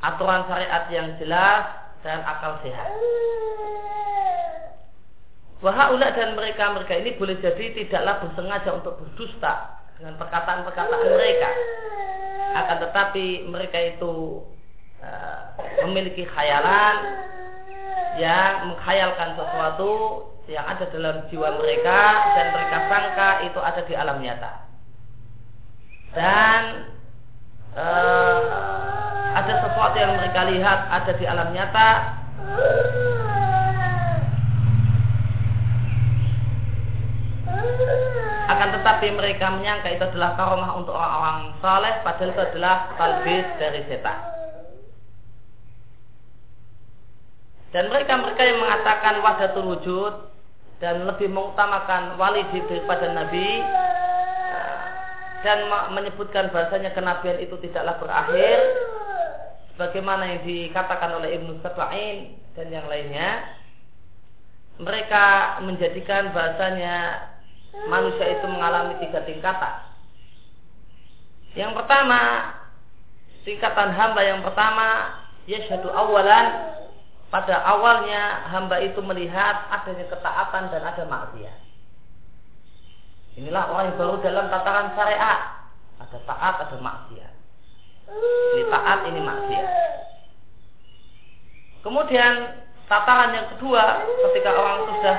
[0.00, 1.62] aturan syariat yang jelas
[2.00, 2.88] dan akal sehat.
[5.64, 11.50] Wahaulah dan mereka-mereka ini boleh jadi tidaklah bersengaja untuk berdusta dengan perkataan-perkataan mereka.
[12.52, 14.44] Akan tetapi mereka itu
[15.00, 15.40] uh,
[15.88, 16.96] memiliki khayalan
[18.20, 22.00] yang mengkhayalkan sesuatu yang ada dalam jiwa mereka
[22.36, 24.52] dan mereka sangka itu ada di alam nyata.
[26.16, 26.62] dan
[27.76, 28.40] uh,
[29.36, 31.88] ada sesuatu yang mereka lihat ada di alam nyata
[38.46, 43.80] akan tetapi mereka menyangka itu adalah karomah untuk orang-orang saleh padahal itu adalah talbis dari
[43.90, 44.18] setan.
[47.74, 50.14] Dan mereka-mereka yang mengatakan wahdatul wujud
[50.78, 53.60] dan lebih mengutamakan wali daripada nabi
[55.44, 58.58] dan menyebutkan bahasanya kenabian itu tidaklah berakhir
[59.74, 63.44] sebagaimana yang dikatakan oleh Ibnu Sab'in dan yang lainnya
[64.80, 67.28] mereka menjadikan bahasanya
[67.84, 69.74] manusia itu mengalami tiga tingkatan.
[71.52, 72.20] Yang pertama
[73.44, 76.76] tingkatan hamba yang pertama yashadu awalan
[77.30, 81.58] pada awalnya hamba itu melihat adanya ketaatan dan ada maksiat.
[83.36, 85.40] Inilah orang yang baru dalam tataran syariat.
[86.00, 87.32] Ada taat ada maksiat.
[88.56, 89.68] Ini taat, ini maksiat.
[91.84, 92.32] Kemudian
[92.88, 95.16] tataran yang kedua, ketika orang sudah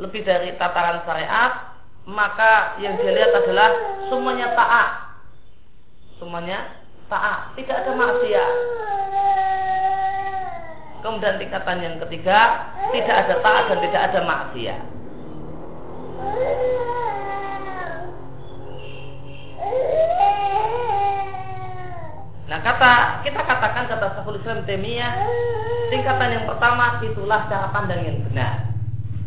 [0.00, 1.76] lebih dari tataran syariat,
[2.08, 3.68] maka yang dia lihat adalah
[4.08, 4.90] semuanya taat.
[6.16, 6.80] Semuanya
[7.12, 8.54] taat, tidak ada maksiat.
[11.00, 14.80] Kemudian tingkatan yang ketiga, tidak ada taat dan tidak ada maksiat.
[22.50, 25.14] Nah kata kita katakan kata Syekhul Islam Temiyah
[25.94, 28.69] tingkatan yang pertama itulah cara pandang yang benar.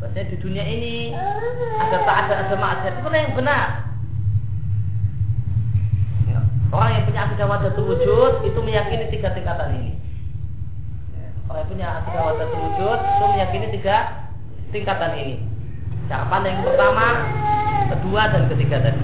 [0.04, 1.16] Maksudnya di dunia ini
[1.80, 3.88] ada tak ada ada maksiat itu yang benar.
[6.28, 6.40] Ya,
[6.76, 9.96] orang yang punya akidah wadatul wujud itu meyakini tiga tingkatan ini.
[11.48, 14.28] Orang yang punya akidah wadatul wujud itu meyakini tiga
[14.76, 15.36] tingkatan ini.
[16.12, 17.08] Cara pandang yang pertama,
[17.96, 19.04] kedua dan ketiga tadi.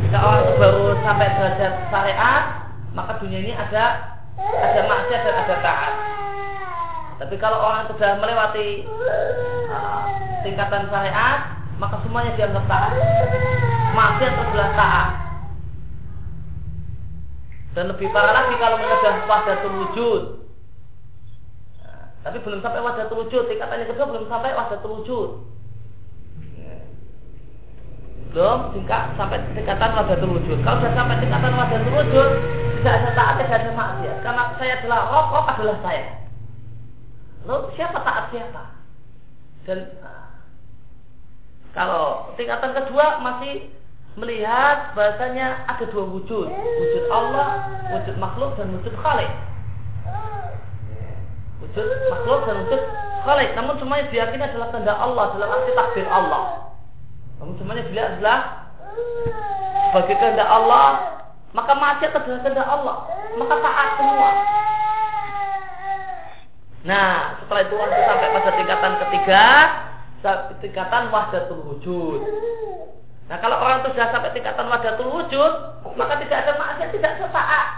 [0.00, 2.44] Ketika orang itu baru sampai derajat syariat,
[2.96, 5.94] maka dunia ini ada ada maksiat dan ada taat.
[7.16, 8.84] Tapi kalau orang sudah melewati
[9.72, 10.04] uh,
[10.44, 12.92] tingkatan syariat, maka semuanya dianggap taat.
[13.96, 15.08] Maksiat adalah taat.
[17.76, 20.22] Dan lebih parah lagi kalau sudah wahdatul wujud.
[21.84, 25.30] Nah, tapi belum sampai wahdatul wujud, tingkatannya kedua belum sampai wahdatul wujud
[28.36, 30.60] belum tingkat sampai tingkatan wadatul wujud.
[30.60, 32.28] Kalau sudah sampai tingkatan wadatul wujud,
[32.84, 34.16] tidak ada taat, tidak ada maksiat.
[34.20, 36.25] Karena saya adalah roh adalah saya.
[37.46, 38.62] Lalu siapa taat siapa?
[39.66, 40.42] Dan nah,
[41.70, 43.70] kalau tingkatan kedua masih
[44.18, 49.30] melihat bahasanya ada dua wujud, wujud Allah, wujud makhluk dan wujud khalik.
[51.62, 52.82] Wujud makhluk dan wujud
[53.22, 53.50] khalik.
[53.54, 56.74] Namun semuanya diyakini adalah tanda Allah dalam arti takbir Allah.
[57.38, 58.38] Namun semuanya dilihat adalah
[59.92, 60.86] sebagai kehendak Allah,
[61.54, 62.96] maka maksiat adalah kehendak Allah,
[63.38, 64.30] maka taat semua.
[66.86, 69.44] Nah, setelah itu orang sampai pada tingkatan ketiga,
[70.62, 72.20] tingkatan wahdatul wujud.
[73.26, 75.52] Nah, kalau orang itu sudah sampai tingkatan wahdatul wujud,
[75.98, 77.68] maka tidak ada maksiat, tidak ada taat.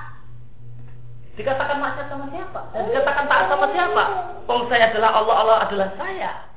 [1.40, 2.60] Dikatakan maksiat sama siapa?
[2.76, 4.04] Dan dikatakan taat sama siapa?
[4.44, 6.48] Pong saya adalah Allah, Allah adalah saya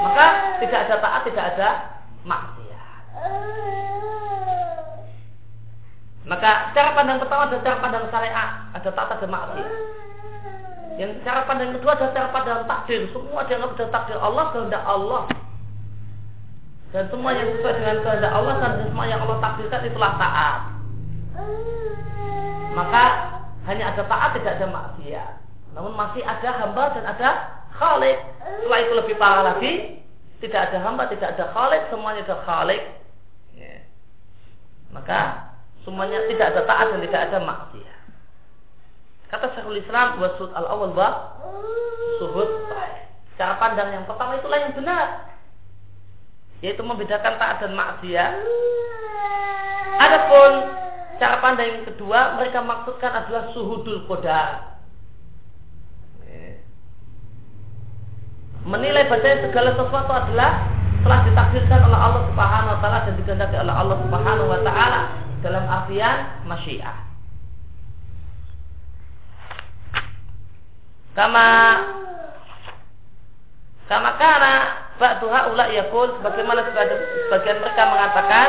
[0.00, 0.26] maka
[0.64, 1.68] tidak ada taat, tidak ada
[2.24, 3.00] maksiat.
[6.28, 9.72] Maka cara pandang pertama adalah cara pandang syariat, ada taat, ada maksiat.
[11.00, 13.08] Yang cara pandang kedua adalah cara pandang takdir.
[13.16, 15.22] Semua dianggap sudah takdir Allah, kehendak Allah.
[16.92, 20.60] Dan semua yang sesuai dengan kehendak Allah dan semua yang Allah takdirkan itulah taat.
[22.76, 23.04] Maka
[23.64, 25.32] hanya ada taat, tidak ada maksiat.
[25.72, 27.30] Namun masih ada hamba dan ada
[27.78, 28.18] khalik.
[28.60, 30.02] Setelah itu lebih parah lagi,
[30.44, 32.82] tidak ada hamba, tidak ada khalik, semuanya ada khalik.
[33.56, 33.86] Ya.
[34.92, 35.49] Maka
[35.86, 38.00] semuanya tidak ada taat dan tidak ada maksiat.
[39.30, 41.38] Kata Syekhul Islam, wasud al awal bah,
[42.18, 42.50] suhud
[43.38, 45.32] Cara pandang yang pertama itulah yang benar,
[46.60, 48.32] yaitu membedakan taat dan maksiat.
[49.96, 50.52] Adapun
[51.16, 54.70] cara pandang yang kedua, mereka maksudkan adalah suhudul kodar
[58.66, 60.50] menilai bahwa segala sesuatu adalah
[61.00, 65.00] telah ditakdirkan oleh Allah Subhanahu wa taala dan dikehendaki oleh Allah Subhanahu wa taala
[65.40, 66.96] dalam artian masyiah.
[71.16, 71.48] Kama
[73.90, 74.54] kama kana
[75.02, 78.48] ba'du haula yaqul sebagaimana sebagian mereka mengatakan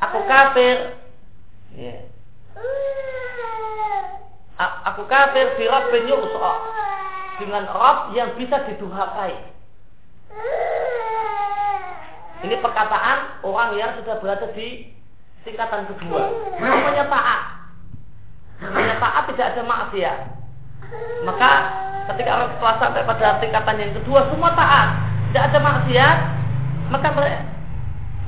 [0.00, 0.76] aku kafir
[1.76, 2.08] ya.
[4.88, 6.08] aku kafir fi rabbin
[7.40, 9.36] dengan Rob yang bisa didurhakai.
[12.40, 14.99] Ini perkataan orang yang sudah berada di
[15.44, 16.22] tingkatan kedua.
[16.60, 17.40] Namanya taat.
[18.60, 20.18] Namanya taat tidak ada maksiat.
[21.24, 21.50] Maka
[22.12, 24.88] ketika orang setelah sampai pada tingkatan yang kedua semua taat,
[25.30, 26.16] tidak ada maksiat,
[26.90, 27.08] maka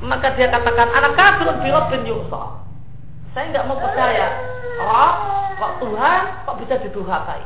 [0.03, 1.47] maka dia katakan anak kafir
[1.91, 2.43] bin yusa.
[3.33, 4.27] Saya nggak mau percaya.
[4.77, 5.13] Oh,
[5.57, 7.41] kok Tuhan kok bisa didurhakai?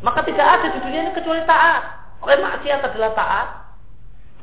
[0.00, 1.82] Maka tidak ada di dunia ini kecuali taat.
[2.20, 3.48] Orang maksiat adalah taat.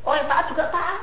[0.05, 1.01] Orang taat juga taat.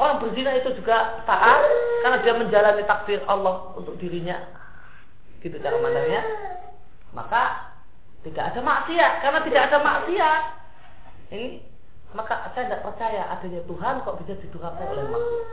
[0.00, 1.60] Orang berzina itu juga taat
[2.00, 4.40] karena dia menjalani takdir Allah untuk dirinya.
[5.44, 6.24] Gitu cara mandangnya.
[7.12, 7.76] Maka
[8.24, 10.42] tidak ada maksiat karena tidak ada maksiat.
[11.28, 11.48] Ini
[12.16, 15.44] maka saya tidak percaya adanya Tuhan kok bisa didurhakai oleh makhluk.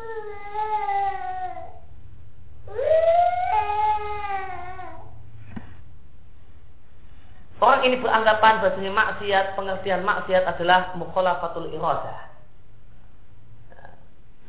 [7.59, 12.28] Orang ini beranggapan bahasanya maksiat, pengertian maksiat adalah mukhalafatul iradah.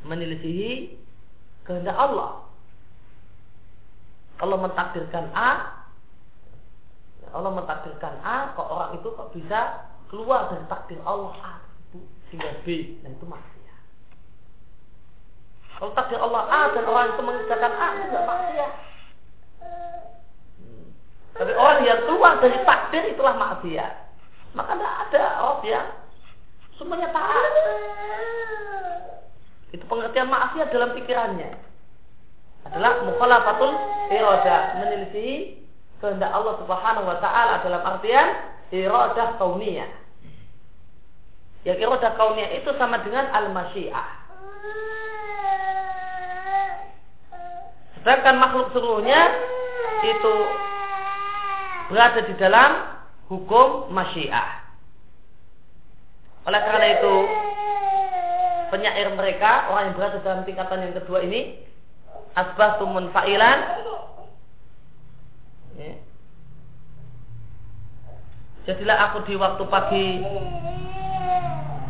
[0.07, 0.96] Menyelisihi
[1.68, 2.44] kehendak Allah.
[4.40, 5.51] Allah mentakdirkan A,
[7.30, 11.53] Allah mentakdirkan A, kok orang itu kok bisa keluar dari takdir Allah A
[11.92, 12.01] itu
[12.32, 13.78] sehingga B, dan itu maksiat.
[15.76, 18.72] Kalau takdir Allah A dan orang itu mengerjakan A itu tidak maksiat.
[21.40, 23.92] Tapi orang yang keluar dari takdir itulah maksiat.
[24.53, 25.86] Maka tidak ada orang yang
[26.74, 27.30] semuanya taat.
[30.11, 31.51] Pengertian maksiat dalam pikirannya.
[32.67, 33.71] Adalah mukhalafatul
[34.11, 35.63] iradah, menyelisih
[36.03, 38.27] kehendak Allah Subhanahu wa taala dalam artian
[38.75, 39.87] iradah kauniyah.
[41.63, 44.09] Yang iradah kauniyah itu sama dengan al-masyiah.
[48.03, 49.31] Sedangkan makhluk seluruhnya
[50.11, 50.35] itu
[51.87, 52.71] berada di dalam
[53.31, 54.59] hukum masyiah.
[56.51, 57.15] Oleh karena itu
[58.71, 61.66] penyair mereka orang yang berada dalam tingkatan yang kedua ini
[62.79, 63.59] tumun fa'ilan
[65.77, 65.95] ya.
[68.71, 70.09] Jadilah aku di waktu pagi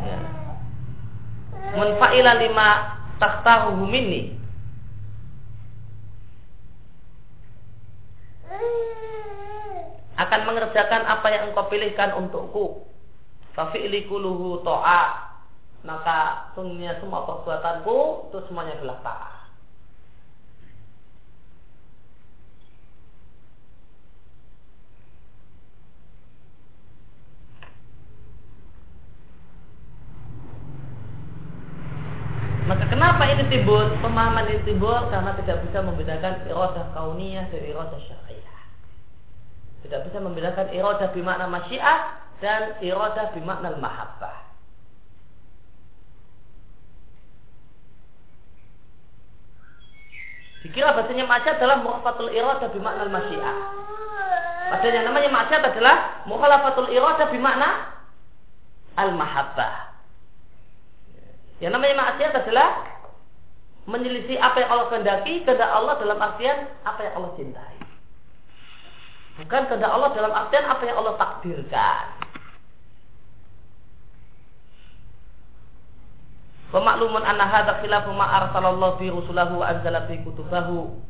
[0.07, 0.19] ya.
[1.77, 2.69] Munfa'ilan lima
[3.21, 4.41] takhtahu minni
[10.21, 12.85] akan mengerjakan apa yang engkau pilihkan untukku.
[13.57, 15.30] Fafi'li kuluhu to'a.
[15.81, 19.41] Maka sungguhnya semua perbuatanku itu semuanya adalah taat.
[32.69, 33.83] Maka kenapa ini timbul?
[34.05, 38.61] Pemahaman ini timbul karena tidak bisa membedakan iradah kauniyah dari iradah syariah.
[39.81, 44.20] Tidak bisa membedakan iradah bimakna masyiah dan iradah bimakna mahabbah.
[50.81, 53.57] Dikira bahasanya maksiat adalah mukhalafatul iradah bimakna masyiah.
[54.73, 57.69] Padahal yang namanya maksiat adalah mukhalafatul iradah bimakna
[58.97, 59.93] al-mahabbah.
[61.61, 62.97] Yang namanya maksiat adalah
[63.93, 67.77] menyelisih apa yang Allah kehendaki, kehendak Allah dalam artian apa yang Allah cintai.
[69.37, 72.20] Bukan kehendak Allah dalam artian apa yang Allah takdirkan.
[76.71, 81.03] Pemakluman anna hadza khilafu ma arsalallahu bi rusulahu wa anzala fi kutubahu.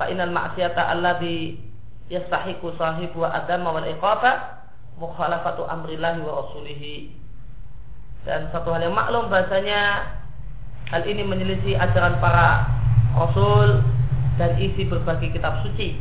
[0.00, 1.60] Fa innal ma'siyata alladhi
[2.08, 4.64] yastahiqu sahibu wa adama wal iqaba
[4.96, 7.12] mukhalafatu amrillahi wa rasulihi.
[8.24, 10.08] Dan satu hal yang maklum bahasanya
[10.88, 12.64] hal ini menyelisih ajaran para
[13.12, 13.84] rasul
[14.40, 16.00] dan isi berbagai kitab suci.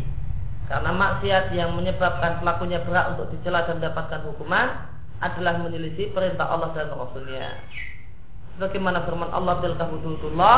[0.72, 4.88] Karena maksiat yang menyebabkan pelakunya berat untuk dicela dan mendapatkan hukuman
[5.20, 7.52] adalah menyelisih perintah Allah dan Rasulnya.
[8.56, 10.58] Sebagaimana firman Allah tilka hududullah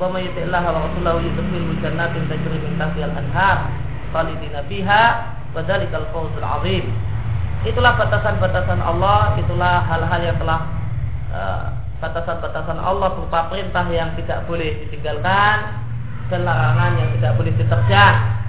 [0.00, 3.58] wa may yuti'illah wa rasulahu yudkhilhu jannatin tajri min tahtiha al-anhar
[4.16, 5.04] khalidina fiha
[5.52, 6.88] wa dzalikal fawzul 'azim.
[7.68, 10.60] Itulah batasan-batasan Allah, itulah hal-hal yang telah
[11.32, 11.64] uh,
[12.00, 15.56] batasan-batasan Allah berupa perintah yang tidak boleh ditinggalkan
[16.32, 18.44] dan larangan yang tidak boleh diterjang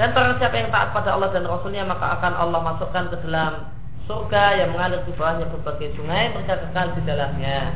[0.00, 3.68] dan barang siapa yang taat pada Allah dan Rasulnya maka akan Allah masukkan ke dalam
[4.08, 7.68] surga yang mengalir di bawahnya berbagai sungai mereka kekal di dalamnya.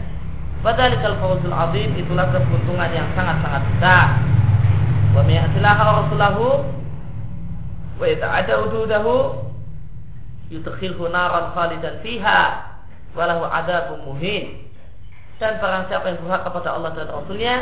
[0.65, 4.07] Fadzalikal fawzul azim itulah keberuntungan yang sangat-sangat besar.
[5.13, 6.65] Wa may rasulahu
[8.01, 9.45] wa yata'adda hududahu
[10.49, 12.41] yudkhilhu naran khalidan fiha
[13.13, 14.65] walahu adabun muhin.
[15.37, 17.55] Dan barang siapa yang berhak kepada Allah dan Rasulnya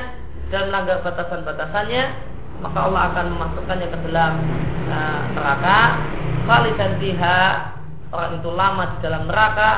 [0.55, 2.03] dan melanggar batasan-batasannya
[2.63, 4.33] maka Allah akan memasukkannya ke dalam
[4.87, 5.79] uh, neraka
[6.47, 7.39] khalidan fiha
[8.15, 9.71] orang itu lama di dalam neraka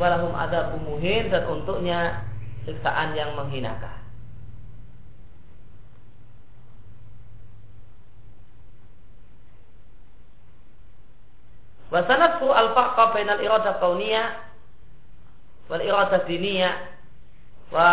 [0.00, 2.31] walahum ada umuhin dan untuknya
[2.66, 4.02] siksaan yang menghinakan.
[11.92, 14.28] Wasanat sanadku al-farqa bainal iradah kauniyah
[15.68, 16.88] wal iradah diniyah
[17.68, 17.88] wa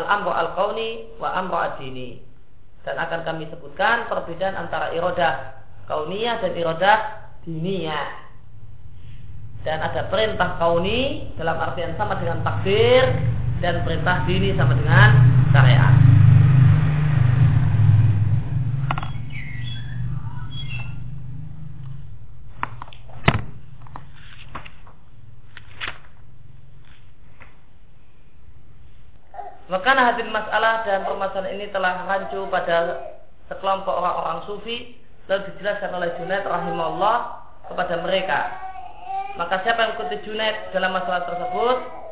[0.00, 2.24] al-amru al-kauni wa amru ad-dini.
[2.88, 5.60] Dan akan kami sebutkan perbedaan antara iradah
[5.92, 6.98] kauniyah dan iradah
[7.44, 8.08] diniyah.
[9.60, 13.12] Dan ada perintah kauni dalam artian sama dengan takdir
[13.64, 15.10] dan perintah dini sama dengan
[15.48, 15.96] syariat.
[29.64, 33.00] Maka hadin masalah dan permasalahan ini telah rancu pada
[33.48, 37.16] sekelompok orang-orang sufi lalu dijelaskan oleh Junaid rahimahullah
[37.72, 38.38] kepada mereka.
[39.40, 42.03] Maka siapa yang mengikuti Junaid dalam masalah tersebut,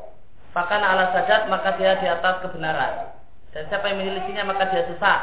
[0.52, 3.12] maka ala sajad maka dia di atas kebenaran.
[3.52, 5.20] Dan siapa yang menyelisihinya maka dia sesat.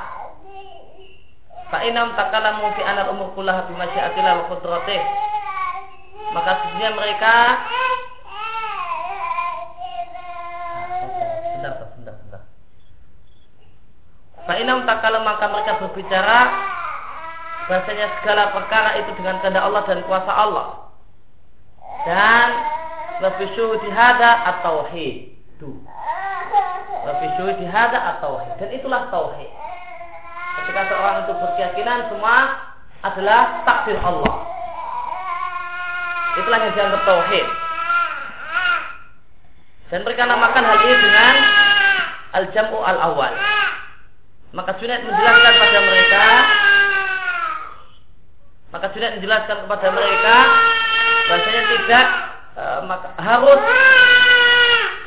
[1.70, 5.02] Fa'inam takalamu fi anar umur kullah bimasyiatillah wa kudratih.
[6.34, 7.34] Maka sesungguhnya mereka
[14.50, 16.40] Fa'inam takala maka mereka berbicara
[17.70, 20.90] bahasanya segala perkara itu dengan kehendak Allah dan kuasa Allah.
[22.02, 22.50] Dan
[23.20, 24.44] lebih syuhudi hada.
[27.06, 28.00] Lebih syuhudi hada.
[28.60, 29.52] Dan itulah tauhid.
[30.60, 32.36] Ketika seorang itu berkeyakinan semua
[33.04, 34.36] adalah takdir Allah.
[36.40, 37.48] Itulah yang dianggap tauhid.
[39.90, 41.34] Dan mereka namakan hal ini dengan
[42.38, 43.34] al-jam'u al-awwal.
[44.54, 46.26] Maka Junaid menjelaskan pada mereka
[48.70, 50.36] maka Junaid menjelaskan kepada mereka
[51.26, 52.06] bahasanya tidak
[52.60, 53.62] e, maka harus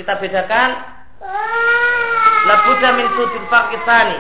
[0.01, 0.71] kita bedakan.
[2.43, 4.19] Labuda min sudil fakisani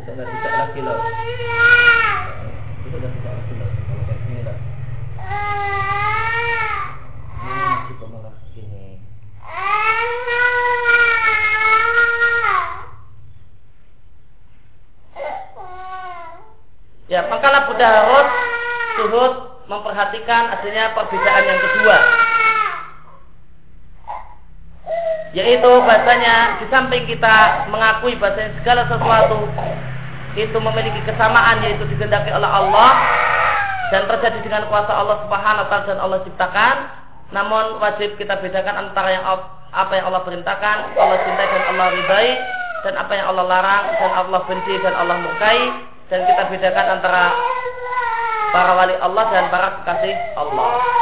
[0.00, 0.98] tidak tidak lagi loh
[2.88, 3.68] tidak tidak lagi loh
[17.10, 18.28] Ya, maka Buddha harus
[18.94, 19.32] suhud
[19.66, 21.98] memperhatikan adanya perbedaan yang kedua.
[25.30, 29.46] Yaitu bahasanya di samping kita mengakui bahasanya segala sesuatu
[30.38, 32.94] itu memiliki kesamaan yaitu dikehendaki oleh Allah
[33.90, 36.76] dan terjadi dengan kuasa Allah Subhanahu wa taala dan Allah ciptakan,
[37.34, 39.26] namun wajib kita bedakan antara yang
[39.70, 42.28] apa yang Allah perintahkan, Allah cintai dan Allah ridai
[42.86, 45.58] dan apa yang Allah larang dan Allah benci dan Allah murkai
[46.10, 47.24] dan kita bedakan antara
[48.50, 50.99] para wali Allah dan para kekasih Allah.